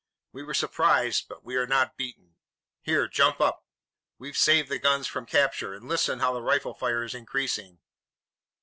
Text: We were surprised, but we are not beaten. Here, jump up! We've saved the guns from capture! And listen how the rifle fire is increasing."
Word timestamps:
We 0.31 0.41
were 0.41 0.55
surprised, 0.55 1.27
but 1.27 1.43
we 1.43 1.55
are 1.57 1.67
not 1.67 1.95
beaten. 1.95 2.33
Here, 2.81 3.07
jump 3.07 3.39
up! 3.39 3.67
We've 4.17 4.35
saved 4.35 4.67
the 4.67 4.79
guns 4.79 5.05
from 5.05 5.27
capture! 5.27 5.75
And 5.75 5.87
listen 5.87 6.21
how 6.21 6.33
the 6.33 6.41
rifle 6.41 6.73
fire 6.73 7.03
is 7.03 7.13
increasing." 7.13 7.77